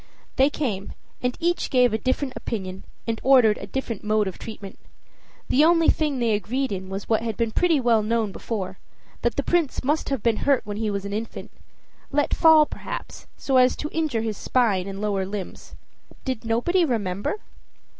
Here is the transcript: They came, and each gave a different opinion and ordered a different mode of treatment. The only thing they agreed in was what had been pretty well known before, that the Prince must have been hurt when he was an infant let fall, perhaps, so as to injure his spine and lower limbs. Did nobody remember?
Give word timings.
They 0.35 0.49
came, 0.49 0.93
and 1.21 1.37
each 1.39 1.69
gave 1.69 1.93
a 1.93 1.97
different 1.99 2.33
opinion 2.35 2.85
and 3.05 3.21
ordered 3.23 3.59
a 3.59 3.67
different 3.67 4.03
mode 4.03 4.27
of 4.27 4.39
treatment. 4.39 4.79
The 5.47 5.63
only 5.63 5.89
thing 5.89 6.17
they 6.17 6.31
agreed 6.31 6.71
in 6.71 6.89
was 6.89 7.07
what 7.07 7.21
had 7.21 7.37
been 7.37 7.51
pretty 7.51 7.79
well 7.79 8.01
known 8.01 8.31
before, 8.31 8.79
that 9.21 9.35
the 9.35 9.43
Prince 9.43 9.83
must 9.83 10.09
have 10.09 10.23
been 10.23 10.37
hurt 10.37 10.65
when 10.65 10.77
he 10.77 10.89
was 10.89 11.05
an 11.05 11.13
infant 11.13 11.51
let 12.09 12.33
fall, 12.33 12.65
perhaps, 12.65 13.27
so 13.37 13.57
as 13.57 13.75
to 13.75 13.91
injure 13.91 14.21
his 14.21 14.37
spine 14.39 14.87
and 14.87 14.99
lower 15.01 15.23
limbs. 15.23 15.75
Did 16.25 16.45
nobody 16.45 16.83
remember? 16.83 17.35